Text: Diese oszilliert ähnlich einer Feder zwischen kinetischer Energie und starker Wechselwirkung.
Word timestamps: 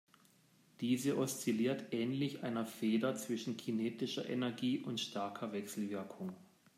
Diese 0.79 1.15
oszilliert 1.15 1.93
ähnlich 1.93 2.41
einer 2.41 2.65
Feder 2.65 3.13
zwischen 3.13 3.55
kinetischer 3.55 4.27
Energie 4.27 4.79
und 4.79 4.99
starker 4.99 5.53
Wechselwirkung. 5.53 6.35